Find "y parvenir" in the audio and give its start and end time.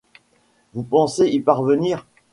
1.29-2.07